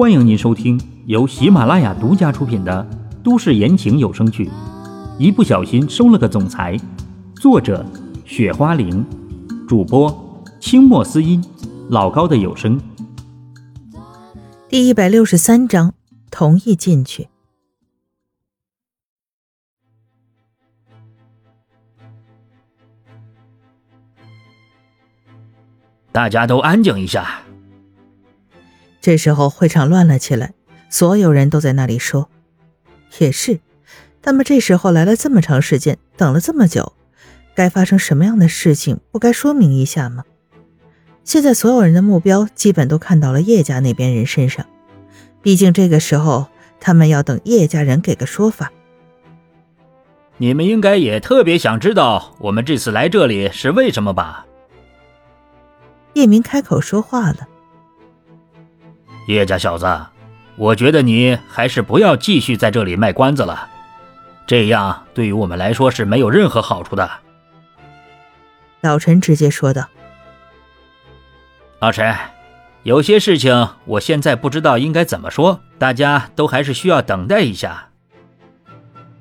[0.00, 2.88] 欢迎您收听由喜马拉雅独家出品的
[3.22, 4.46] 都市言情有声剧
[5.18, 6.74] 《一不小心收了个总裁》，
[7.34, 7.84] 作者：
[8.24, 9.04] 雪花玲，
[9.68, 11.44] 主播：清墨思音，
[11.90, 12.80] 老高的有声。
[14.70, 15.92] 第一百六十三章，
[16.30, 17.28] 同意进去。
[26.10, 27.42] 大家都安静一下。
[29.00, 30.52] 这时候会场乱了起来，
[30.88, 32.28] 所有人都在那里说
[33.18, 33.60] ：“也是，
[34.20, 36.92] 他们这时候来了这么长时间，等了这么久，
[37.54, 40.24] 该发生什么样的事情，不该说明一下吗？”
[41.24, 44.66] 现在所有人的目标基本都看到了叶家那边人身上，
[45.42, 46.48] 毕竟这个时候
[46.80, 48.72] 他们要等叶家人给个说法。
[50.38, 54.46] 你们应该也特别想知道我们这次来这里是为什么吧？
[56.14, 57.46] 叶明开口说话了
[59.34, 59.86] ：“叶家小子，
[60.56, 63.68] 我觉得你还是不要继续在这里卖关子了，
[64.46, 67.08] 这样对于我们来说是没有任何好处的。”
[68.82, 69.88] 老陈直接说道
[71.80, 72.12] ：“老陈，
[72.82, 77.90] 有些事情我现在不知道应该怎么说，大家都还是需要等待一下。”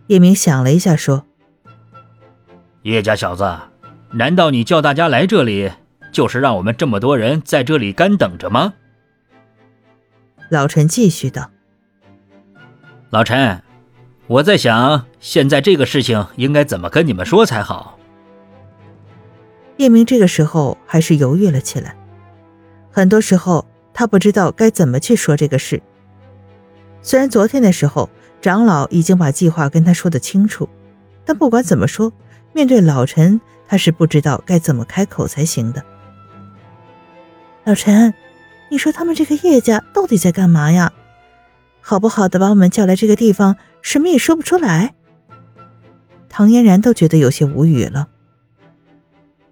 [0.08, 1.26] 叶明想了一下，说
[2.82, 3.56] ：“叶家小子，
[4.12, 5.72] 难道你叫大家来这里？”
[6.12, 8.74] 就是让我们这么多人在这里干等着吗？
[10.50, 11.52] 老陈继续道
[13.12, 13.62] ：“老陈，
[14.26, 18.00] 我在想，现在这个事情应该怎么跟你们说才好。”
[19.78, 21.96] 叶明这个时候还是犹豫了起来。
[22.92, 25.82] 很多时候，他不知道该怎么去说这个事。
[27.04, 28.10] 虽然昨天的时候，
[28.42, 30.68] 长老已经把计划跟他说的清楚，
[31.26, 32.12] 但不管怎么说，
[32.54, 35.84] 面对老陈，他是不知道该怎么开口才行的。
[37.66, 38.12] 老陈，
[38.70, 40.92] 你说他们这个叶家到底在干嘛呀？
[41.82, 44.94] 好不好的把我们叫来这个地方，什么也说不出来。
[46.28, 48.08] 唐嫣然都觉得有些无语了。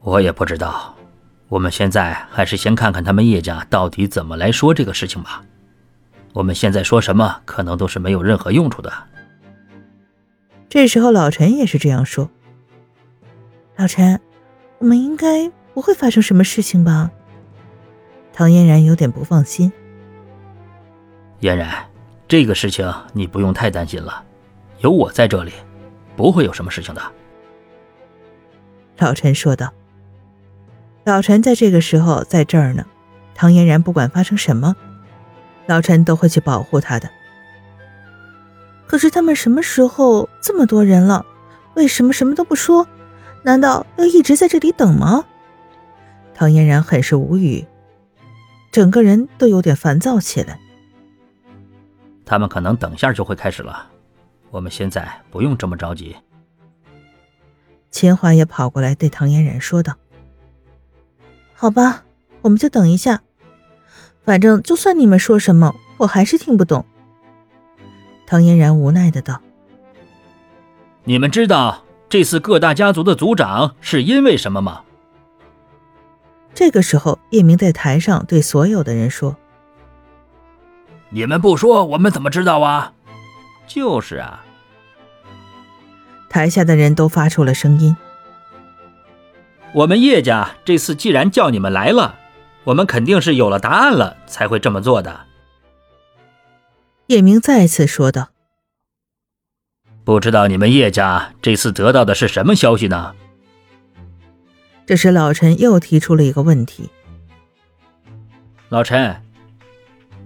[0.01, 0.95] 我也不知道，
[1.49, 5.43] 我们现在还是先看看他们叶家到底怎么来说这个事情吧。
[6.33, 8.93] 我们现在说什么，可能都是没有任何用处的。
[10.69, 12.29] 这时候，老陈也是这样说。
[13.77, 14.19] 老陈，
[14.77, 17.09] 我们应该不会发生什么事情吧？
[18.37, 19.71] 唐嫣然有点不放心。
[21.39, 21.73] 嫣然，
[22.27, 24.23] 这个事情你不用太担心了，
[24.81, 25.51] 有我在这里，
[26.15, 27.01] 不会有什么事情的。
[28.99, 29.73] 老陈说道。
[31.03, 32.85] 老陈在这个时候在这儿呢，
[33.33, 34.75] 唐嫣然不管发生什么，
[35.65, 37.09] 老陈都会去保护她的。
[38.85, 41.25] 可是他们什么时候这么多人了，
[41.73, 42.87] 为什么什么都不说？
[43.41, 45.25] 难道要一直在这里等吗？
[46.35, 47.65] 唐嫣然很是无语。
[48.71, 50.59] 整个人都有点烦躁起来。
[52.25, 53.89] 他们可能等下就会开始了，
[54.49, 56.15] 我们现在不用这么着急。
[57.89, 59.95] 秦华也跑过来对唐嫣然说道
[61.55, 62.03] ：“好吧，
[62.41, 63.21] 我们就等一下。
[64.23, 66.85] 反正就算你们说什么，我还是听不懂。”
[68.27, 69.41] 唐嫣然无奈的道
[71.05, 74.83] ：“你们知道这次各大家族的族长是因为什么吗？”
[76.59, 79.37] 这个时候，叶明在台上对所有的人说
[81.13, 82.93] ：“你们不说，我们怎么知道啊
[83.69, 84.43] ？”“就是啊。”
[86.31, 87.95] 台下的人都发出了声音
[89.71, 92.15] ：“我们叶家这次既然叫你们来了，
[92.63, 95.27] 我们肯定是有了答案了才会这么做的。”
[97.05, 98.29] 叶明再次说道
[100.03, 103.13] ：“不知道你们叶家这次得到的是什么消息呢？”
[104.87, 106.89] 这时，老陈又提出了一个问题
[108.69, 109.21] ：“老陈，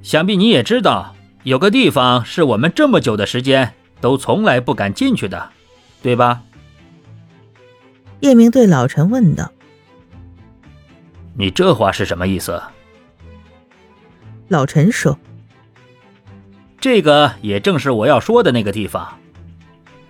[0.04, 5.50] 想必你也知道，有个地方是我们这么久的时间都从来不敢进去的，
[6.04, 6.44] 对吧？”
[8.22, 9.52] 叶明对老陈问道
[11.34, 12.62] ：“你这话是什么意思？”
[14.48, 15.18] 老陈说
[16.80, 19.18] ：“这个也正是我要说的那个地方，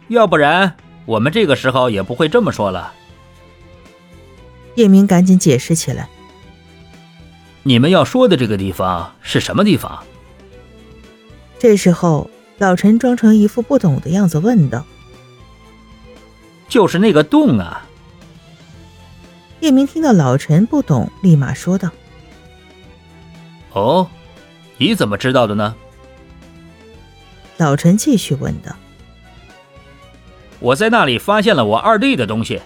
[0.09, 0.75] 要不然
[1.05, 2.95] 我们这个时候也不会这么说了。”
[4.75, 6.07] 叶明赶紧解释起来
[7.63, 10.03] ：“你们要说的这个地方是什么地方？”
[11.59, 14.85] 这时候，老陈装成一副不懂的样子问道
[16.67, 17.85] ：“就是那个洞啊！”
[19.59, 21.89] 叶明听到老陈不懂，立马说道
[23.73, 24.09] ：“哦，
[24.77, 25.75] 你怎么知道的呢？”
[27.57, 28.75] 老陈继续问道
[30.59, 32.59] ：“我在那里发现了我二弟的东西，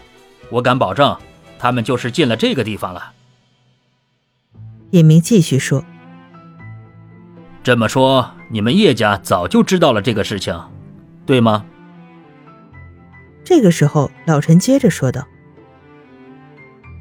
[0.50, 1.18] 我敢保证。”
[1.58, 3.14] 他们就是进了这个地方了。
[4.92, 5.84] 叶明继续说
[7.64, 10.58] ：“这么说，你们叶家早就知道了这个事情，
[11.26, 11.66] 对吗？
[13.44, 15.28] 这个时候，老陈接着说道：“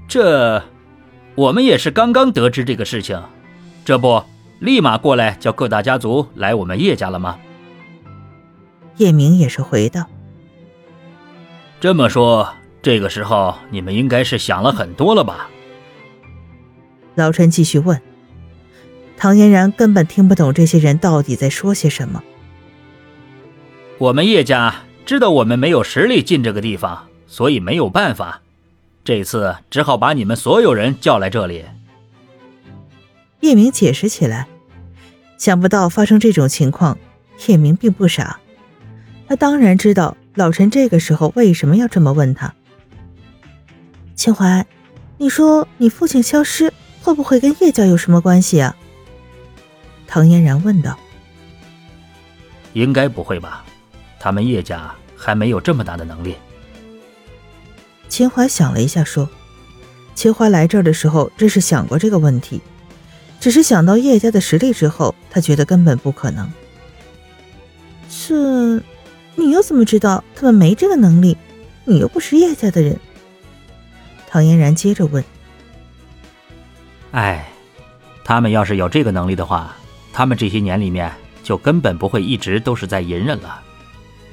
[0.09, 0.63] 这，
[1.35, 3.23] 我们也是刚刚得知这个事情，
[3.85, 4.23] 这不，
[4.59, 7.39] 立马过来叫各大家族来我们叶家了吗？”
[8.99, 10.07] 叶明也是回道
[11.81, 12.49] ：“这么说，
[12.85, 15.49] 这个时候你们应该是想了很多了吧？”
[17.17, 18.01] 老陈继续问。
[19.17, 22.23] 唐嫣然根本听不懂这些人到底在说些什么。
[23.97, 28.43] 我们叶家知道我们没有实力进这个地方，所以没有办法，
[29.03, 31.65] 这次只好把你们所有人叫来这里。
[33.41, 34.47] 叶明解释起来，
[35.39, 36.99] 想不到发生这种情况，
[37.47, 38.41] 叶明并不傻，
[39.29, 42.53] 他当然知道老陈这个时候为什么要这么问他。
[44.15, 44.65] 秦淮，
[45.19, 46.73] 你说你父亲消失
[47.03, 48.75] 会不会跟叶家有什么关系啊？
[50.07, 50.97] 唐嫣然问道
[52.75, 53.65] ：“应该不会吧？
[54.21, 56.37] 他们叶家还没有这么大的能力。”
[58.09, 59.29] 秦淮想了一下，说
[60.15, 62.61] ：“秦淮来这儿的时候，真是想过这个问题，
[63.41, 66.51] 只是想到叶家的实力之后，他觉得根本不可能。
[68.09, 68.81] 这，
[69.35, 71.37] 你又怎么知道他们没这个能力？
[71.85, 72.99] 你又不是叶家的人。”
[74.35, 75.23] 唐嫣然接着问
[77.15, 77.47] ：“哎，
[78.25, 79.77] 他们要是有这个能力的话。”
[80.13, 81.13] 他们这些年里面
[81.45, 83.63] 就根本不会一直都是在隐忍了。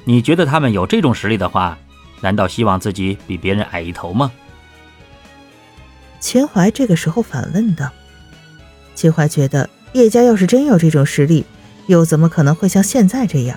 [0.02, 1.78] 你觉得他们有这种实力的话，
[2.20, 4.32] 难道希望自己比别人矮一头吗？
[6.18, 7.88] 秦淮这个时候反问道。
[8.96, 11.46] 秦淮觉得叶家要是真有这种实力，
[11.86, 13.56] 又怎么可能会像现在这样？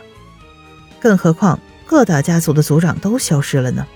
[0.99, 3.87] 更何况各大家族的族长都消失了呢？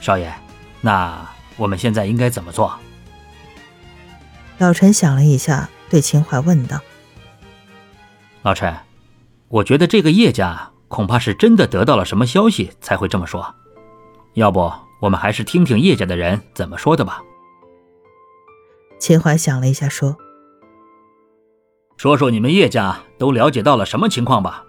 [0.00, 0.32] 少爷，
[0.80, 2.78] 那我们现在应该怎么做？
[4.58, 5.68] 老陈想了一下。
[5.90, 6.78] 对秦淮问道
[8.42, 8.72] ：“老陈，
[9.48, 13.52] 我觉得这个叶家恐怕是真的得到了什么消息才会这么说，
[14.34, 17.20] 要不我们还是听听叶家的人怎么说的吧。”
[19.00, 20.16] 秦淮想了一下，说
[21.98, 24.64] ：“说说你们叶家都了解到了什么情况吧。”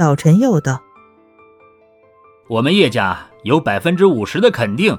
[0.00, 0.82] 老陈又道
[2.50, 4.98] ：“我们叶家有百分之五十的肯定，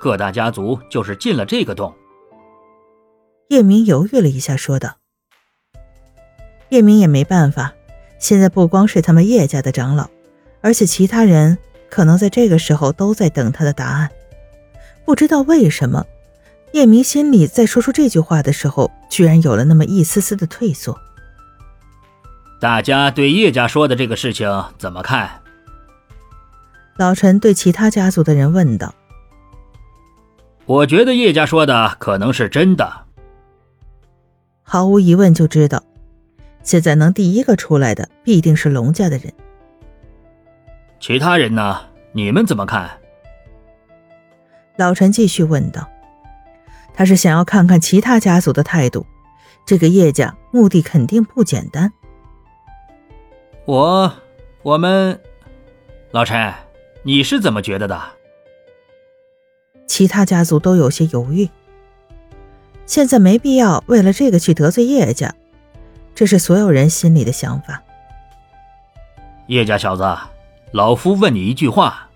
[0.00, 1.94] 各大家族就是进了这个洞。”
[3.48, 4.96] 叶明犹豫了一下，说道
[6.68, 7.72] ：“叶明也没办法，
[8.18, 10.08] 现在不光是他们叶家的长老，
[10.60, 11.56] 而且其他人
[11.88, 14.10] 可能在这个时候都在等他的答案。
[15.06, 16.04] 不知道为什么，
[16.72, 20.98] 叶明心里在说出这句话的时候，居然有了那么一丝丝的退缩。
[22.60, 25.40] 大家对叶家说的这个事情怎么看？”
[26.98, 28.92] 老陈对其他家族的人问道
[30.66, 33.06] ：“我觉得叶家说的可能是真的。”
[34.64, 35.80] 毫无疑问就知道，
[36.64, 39.32] 现在能第一个出来的必定是龙家的人。
[40.98, 41.82] 其他人呢？
[42.10, 42.90] 你们怎么看？
[44.76, 45.88] 老陈继续问道。
[46.92, 49.06] 他是想要看看其他家族的态度。
[49.64, 51.92] 这个叶家目的肯定不简单。
[53.66, 54.12] 我，
[54.62, 55.20] 我们，
[56.10, 56.52] 老陈，
[57.08, 57.98] 你是怎么觉得的？
[59.86, 61.48] 其他家族都有些犹豫。
[62.84, 65.34] 现在没必要为了这个去得罪叶家，
[66.14, 67.82] 这是所有人心里的想法。
[69.46, 70.04] 叶家小子，
[70.72, 72.10] 老夫问你一句话。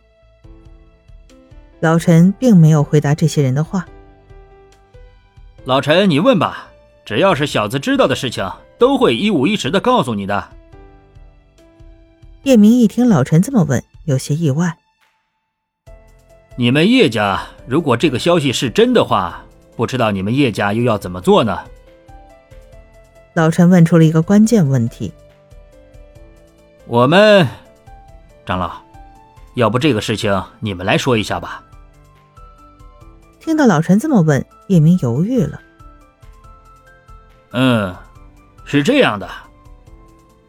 [1.81, 3.87] 老陈并没有回答这些人的话。
[5.65, 6.69] 老陈，你问吧，
[7.07, 8.47] 只要是小子知道的事情，
[8.79, 10.51] 都会一五一十的告诉你的。
[12.43, 14.77] 叶明一听老陈这么问，有些意外。
[16.57, 19.43] 你们叶家如果这个消息是真的话。
[19.75, 21.59] 不知道你们叶家又要怎么做呢？
[23.33, 25.11] 老陈问出了一个关键问题。
[26.87, 27.49] 我们
[28.45, 28.71] 长老，
[29.55, 31.65] 要不这个事情你们来说一下吧。
[33.41, 35.59] 听到老陈这么问，叶明犹豫了。
[37.53, 37.97] 嗯，
[38.67, 39.27] 是这样的，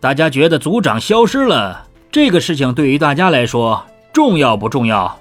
[0.02, 5.18] 大家觉得族长消失了，这个事情对于大家来说重要不重要？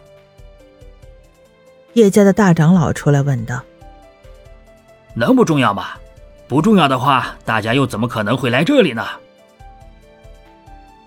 [1.95, 3.63] 叶家的大长老出来问道。
[5.15, 5.89] 能不重要吗？
[6.49, 9.07] 不重要的话，大家又怎么可能会来这里呢？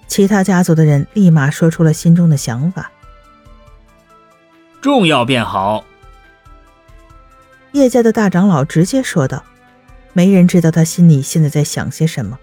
[0.07, 2.91] 其他家族的人立马说出了心中的想法。
[4.81, 5.83] 重要便好。
[7.71, 9.43] 叶家的大长老直接说道
[10.13, 12.39] ：“没人知道他心里现在在想些什么。”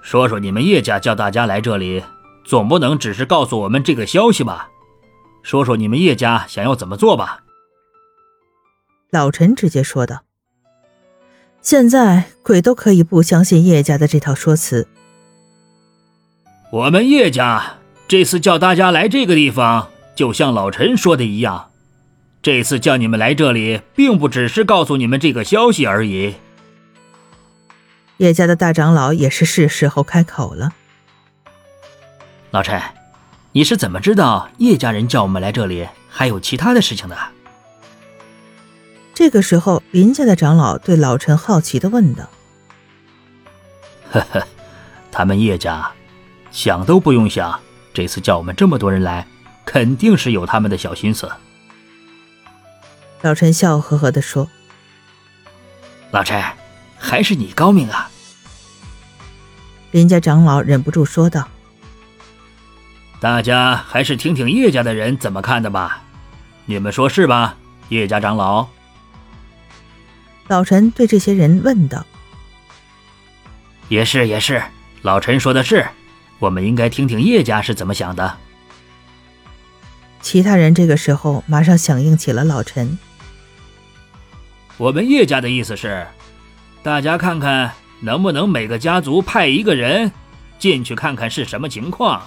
[0.00, 2.02] 说说你们叶家叫大家来这里，
[2.44, 4.70] 总不能只是告诉我们这个消息吧？
[5.42, 7.42] 说说你们叶家想要怎么做吧？
[9.10, 10.24] 老陈直接说道
[11.62, 14.86] ：“现在鬼都可以不相信叶家的这套说辞。
[16.70, 21.70] 我们叶家这次叫大家来这个地方，就像老陈说的一样，
[22.42, 26.34] 这次叫你们来这里，并不只是告诉你们这个消息而已。
[28.18, 30.74] 叶家的大长老也是是时候开口了。
[32.50, 32.78] 老陈，
[33.52, 37.16] 你是怎么知道叶家人叫我们来这里还有其他的事情的？
[39.14, 42.28] 这个时候，林家的长老对老陈好奇的问道
[44.12, 44.46] ：“呵呵，
[45.10, 45.90] 他们叶家。”
[46.50, 47.60] 想都不用想，
[47.92, 49.26] 这次叫我们这么多人来，
[49.66, 51.30] 肯定是有他们的小心思。
[53.20, 54.48] 老陈笑呵呵的说
[56.10, 56.42] ：“老陈，
[56.98, 58.10] 还是你高明啊。”
[59.92, 61.46] 林家长老忍不住说道
[63.20, 66.02] ：“大家还是听听叶家的人怎么看的吧，
[66.66, 67.56] 你们说是吧？”
[67.88, 68.66] 叶家长老。
[70.46, 72.06] 老陈对这些人问道
[73.88, 74.62] ：“也是，也是，
[75.02, 75.86] 老陈说的是。”
[76.38, 78.36] 我们应该听听叶家是怎么想的。
[80.20, 82.96] 其他人这个时候马上响应起了老陈。
[84.76, 86.06] 我们叶家的意思是，
[86.80, 90.12] 大家看看能不能每个家族派一个人
[90.60, 92.22] 进去看看是什么情况。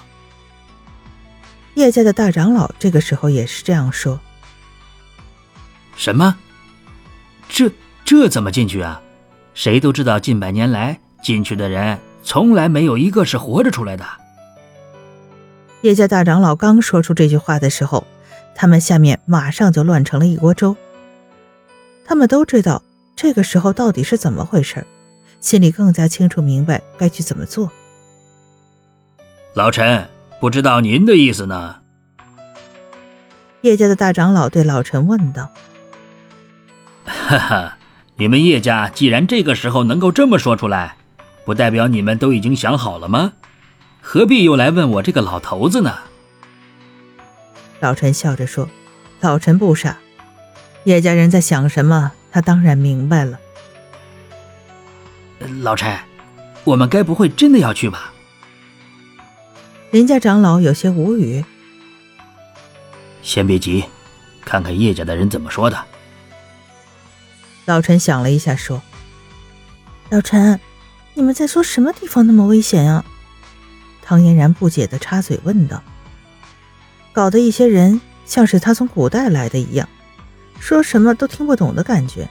[1.75, 4.19] 叶家的大长老这个时候也是这样说。
[5.95, 6.37] 什么？
[7.47, 7.71] 这
[8.03, 9.01] 这怎么进去啊？
[9.53, 11.99] 谁都知道，近百年来进去的人。
[12.23, 14.05] 从来没有一个是活着出来的。
[15.81, 18.05] 叶家大长老刚说出这句话的时候，
[18.53, 20.77] 他们下面马上就乱成了一锅粥。
[22.05, 22.83] 他们都知道
[23.15, 24.85] 这个时候到底是怎么回事，
[25.39, 27.71] 心里更加清楚明白该去怎么做。
[29.55, 30.07] 老陈，
[30.41, 31.75] 不知道您的意思呢？
[33.61, 35.51] 叶家的大长老对老陈问道
[37.05, 37.77] ：“哈哈，
[38.15, 40.95] 你们叶家既然这个时候能够这么说出来。”
[41.45, 43.33] 不代表你们都已经想好了吗？
[43.99, 45.95] 何必又来问我这个老头子呢？
[47.79, 48.69] 老陈笑着说
[49.21, 49.97] ：“老陈不傻，
[50.85, 53.39] 叶家人在想什么，他当然明白了。”
[55.61, 55.95] 老陈，
[56.63, 58.13] 我们该不会真的要去吧？
[59.91, 61.43] 林家长老有些无语。
[63.21, 63.83] 先别急，
[64.45, 65.83] 看看叶家的人怎么说的。
[67.65, 68.81] 老陈想了一下，说
[70.09, 70.59] ：“老陈。”
[71.13, 73.03] 你们在说什么地方那么危险呀？
[74.01, 75.83] 唐嫣然不解的插嘴问道，
[77.11, 79.89] 搞得一些人像是他从古代来的一样，
[80.61, 82.29] 说什么都听不懂的感觉。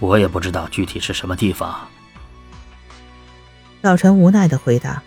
[0.00, 1.88] 我也不知道具体是什么地方。
[3.80, 5.02] 老陈无奈的回答：“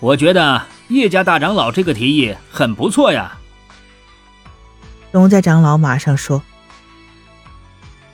[0.00, 3.38] 我觉得叶家大长老这个提议很不错呀。”
[5.12, 6.42] 龙家长老马上说。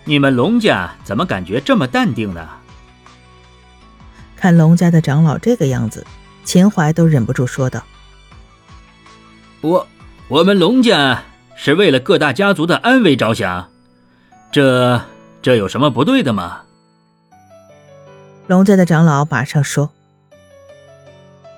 [0.07, 2.47] 你们龙家怎么感觉这么淡定呢？
[4.37, 6.07] 看龙家的长老这个样子，
[6.45, 7.83] 秦淮都忍不住说道
[9.63, 9.89] ：“我
[10.29, 11.23] 我们龙家
[11.57, 13.71] 是为了各大家族的安危着想，
[14.53, 15.01] 这
[15.41, 16.61] 这有什么不对的吗？”
[18.47, 19.91] 龙家的长老马上说：“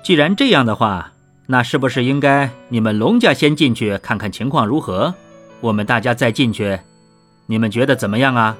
[0.07, 1.11] 既然这样的话，
[1.47, 5.13] 那是不是应该你们龙家先进去看看情况如何，
[5.59, 6.79] 我们大家再进去？”
[7.47, 8.57] 你们觉得怎么样啊？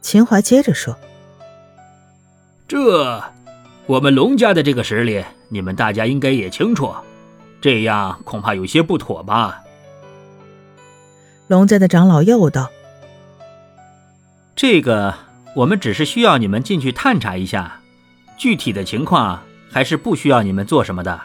[0.00, 0.96] 秦淮接着说
[2.66, 3.22] ：“这，
[3.84, 6.94] 我们龙家的这个实力，你们大家应该也清楚，
[7.60, 9.62] 这样恐怕有些不妥吧？”
[11.48, 12.70] 龙家的长老又道
[14.56, 15.14] ：“这个，
[15.54, 17.82] 我们只是需要你们进去探查一下，
[18.38, 21.20] 具体的情况还是不需要你们做什么的。”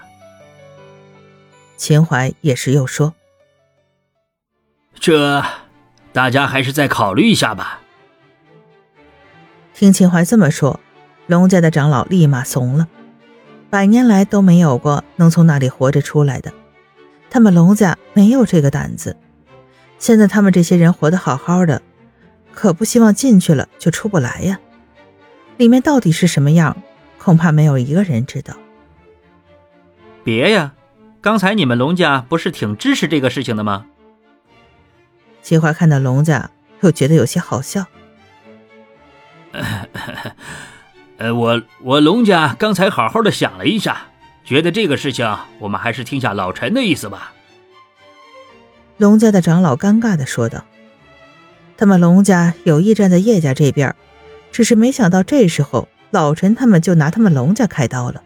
[1.77, 3.13] 秦淮也是又说
[4.99, 5.43] ：“这。”
[6.13, 7.81] 大家还是再考虑一下吧。
[9.73, 10.79] 听秦淮这么说，
[11.27, 12.87] 龙家的长老立马怂了。
[13.69, 16.53] 百年来都没有过能从那里活着出来的，
[17.29, 19.17] 他们龙家没有这个胆子。
[19.99, 21.81] 现在他们这些人活得好好的，
[22.53, 24.57] 可不希望进去了就出不来呀。
[25.57, 26.77] 里面到底是什么样，
[27.25, 28.55] 恐怕没有一个人知道。
[30.23, 30.73] 别呀，
[31.21, 33.87] 刚才你们龙家不是挺支持这个事情的吗？
[35.41, 36.51] 齐华看到龙家，
[36.81, 37.87] 又觉得有些好笑。
[41.17, 44.05] 呃，我我龙家刚才好好的想了一下，
[44.43, 47.33] 觉得这个事情我们还是听下老陈的意思吧。
[48.97, 50.63] 龙家的长老尴尬的说道
[51.75, 53.95] ：“他们龙家有意站在叶家这边，
[54.51, 58.23] 只是没想到这时候老陈他们就拿他们龙家开刀了。”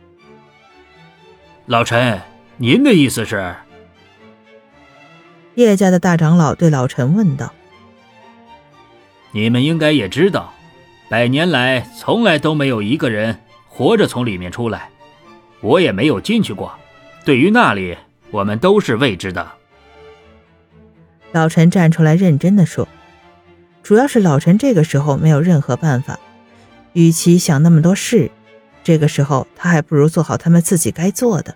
[1.66, 2.22] 老陈，
[2.58, 3.56] 您的意思是？
[5.56, 7.54] 叶家的大长老对老陈问道
[9.32, 10.54] ：“你们应该也知道，
[11.10, 14.90] 百年来从来都没有一个人活着从里面出来，
[15.62, 16.72] 我也没有进去过。
[17.26, 17.98] 对于那里，
[18.32, 19.46] 我们都是未知的。
[21.32, 22.88] 老陈站出来认真的说
[23.84, 26.20] ：“主要是老陈这个时候没有任何办法，
[26.94, 28.32] 与其想那么多事，
[28.84, 31.56] 这个时候他还不如做好他们自己该做的。”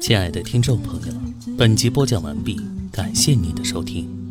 [0.00, 1.14] 亲爱的听众朋友，
[1.56, 2.60] 本集播讲完毕，
[2.92, 4.23] 感谢你的收听。